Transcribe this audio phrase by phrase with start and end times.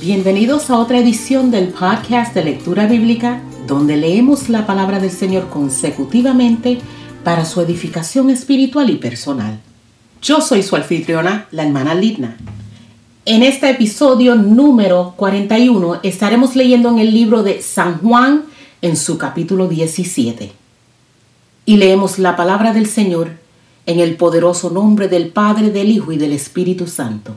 [0.00, 5.48] Bienvenidos a otra edición del podcast de lectura bíblica donde leemos la palabra del Señor
[5.48, 6.78] consecutivamente
[7.24, 9.58] para su edificación espiritual y personal.
[10.20, 12.36] Yo soy su anfitriona, la hermana Lidna.
[13.24, 18.44] En este episodio número 41 estaremos leyendo en el libro de San Juan
[18.82, 20.52] en su capítulo 17.
[21.64, 23.30] Y leemos la palabra del Señor
[23.86, 27.36] en el poderoso nombre del Padre, del Hijo y del Espíritu Santo.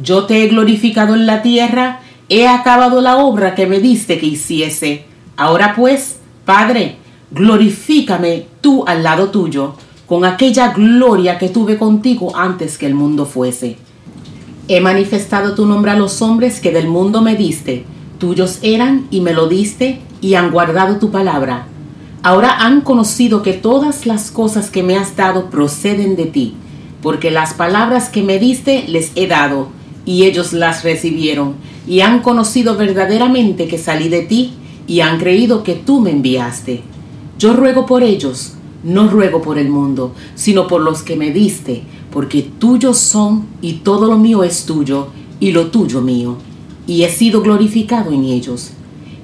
[0.00, 4.26] Yo te he glorificado en la tierra, he acabado la obra que me diste que
[4.26, 5.04] hiciese.
[5.36, 6.96] Ahora pues, Padre,
[7.30, 9.74] glorifícame tú al lado tuyo,
[10.06, 13.76] con aquella gloria que tuve contigo antes que el mundo fuese.
[14.68, 17.84] He manifestado tu nombre a los hombres que del mundo me diste,
[18.18, 21.66] tuyos eran y me lo diste y han guardado tu palabra.
[22.22, 26.54] Ahora han conocido que todas las cosas que me has dado proceden de ti,
[27.02, 29.68] porque las palabras que me diste les he dado,
[30.04, 31.54] y ellos las recibieron,
[31.86, 34.52] y han conocido verdaderamente que salí de ti,
[34.86, 36.82] y han creído que tú me enviaste.
[37.38, 41.82] Yo ruego por ellos, no ruego por el mundo, sino por los que me diste,
[42.10, 45.08] porque tuyos son y todo lo mío es tuyo
[45.40, 46.36] y lo tuyo mío,
[46.86, 48.70] y he sido glorificado en ellos.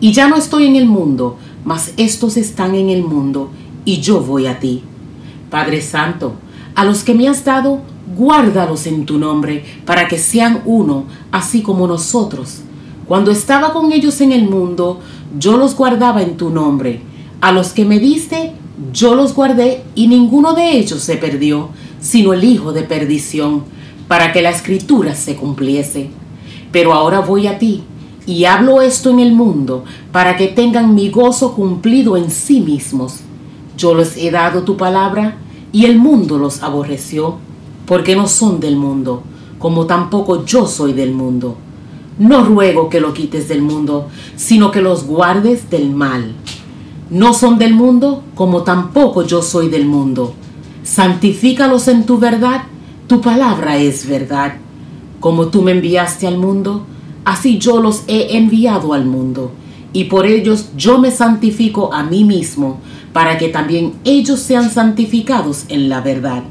[0.00, 3.50] Y ya no estoy en el mundo, mas estos están en el mundo,
[3.84, 4.82] y yo voy a ti.
[5.50, 6.34] Padre Santo,
[6.78, 7.80] a los que me has dado,
[8.16, 12.60] guárdalos en tu nombre, para que sean uno, así como nosotros.
[13.08, 15.00] Cuando estaba con ellos en el mundo,
[15.36, 17.00] yo los guardaba en tu nombre.
[17.40, 18.52] A los que me diste,
[18.92, 23.64] yo los guardé y ninguno de ellos se perdió, sino el hijo de perdición,
[24.06, 26.10] para que la escritura se cumpliese.
[26.70, 27.82] Pero ahora voy a ti
[28.24, 29.82] y hablo esto en el mundo,
[30.12, 33.22] para que tengan mi gozo cumplido en sí mismos.
[33.76, 35.38] Yo les he dado tu palabra
[35.72, 37.36] y el mundo los aborreció,
[37.86, 39.22] porque no son del mundo,
[39.58, 41.56] como tampoco yo soy del mundo.
[42.18, 46.34] No ruego que lo quites del mundo, sino que los guardes del mal.
[47.10, 50.34] No son del mundo, como tampoco yo soy del mundo.
[50.82, 52.64] Santifícalos en tu verdad,
[53.06, 54.56] tu palabra es verdad.
[55.20, 56.84] Como tú me enviaste al mundo,
[57.24, 59.52] así yo los he enviado al mundo.
[59.92, 62.78] Y por ellos yo me santifico a mí mismo,
[63.12, 66.44] para que también ellos sean santificados en la verdad.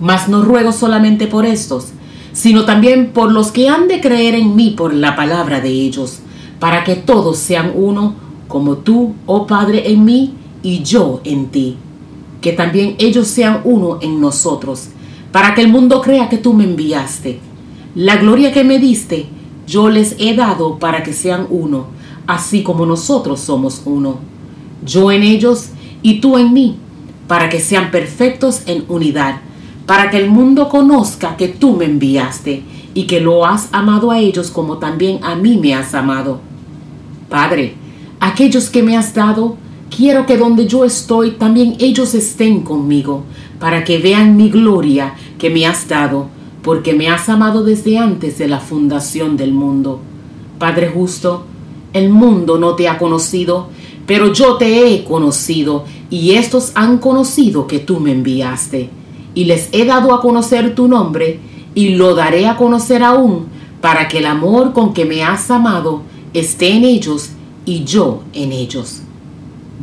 [0.00, 1.88] Mas no ruego solamente por estos,
[2.32, 6.20] sino también por los que han de creer en mí por la palabra de ellos,
[6.60, 8.14] para que todos sean uno,
[8.46, 11.76] como tú, oh Padre, en mí y yo en ti.
[12.40, 14.88] Que también ellos sean uno en nosotros,
[15.32, 17.40] para que el mundo crea que tú me enviaste.
[17.94, 19.26] La gloria que me diste,
[19.66, 21.86] yo les he dado para que sean uno,
[22.26, 24.18] así como nosotros somos uno.
[24.84, 25.70] Yo en ellos
[26.02, 26.76] y tú en mí,
[27.26, 29.40] para que sean perfectos en unidad
[29.86, 34.18] para que el mundo conozca que tú me enviaste y que lo has amado a
[34.18, 36.40] ellos como también a mí me has amado.
[37.30, 37.74] Padre,
[38.18, 39.56] aquellos que me has dado,
[39.96, 43.22] quiero que donde yo estoy también ellos estén conmigo,
[43.60, 46.28] para que vean mi gloria que me has dado,
[46.62, 50.00] porque me has amado desde antes de la fundación del mundo.
[50.58, 51.44] Padre justo,
[51.96, 53.68] el mundo no te ha conocido,
[54.06, 58.90] pero yo te he conocido, y estos han conocido que tú me enviaste
[59.34, 61.40] y les he dado a conocer tu nombre
[61.74, 63.46] y lo daré a conocer aún
[63.80, 66.02] para que el amor con que me has amado
[66.32, 67.30] esté en ellos
[67.64, 69.02] y yo en ellos.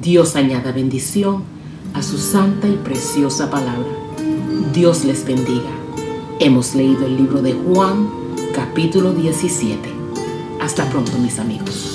[0.01, 1.43] Dios añada bendición
[1.93, 3.85] a su santa y preciosa palabra.
[4.73, 5.69] Dios les bendiga.
[6.39, 8.09] Hemos leído el libro de Juan,
[8.55, 9.77] capítulo 17.
[10.59, 11.92] Hasta pronto, mis amigos.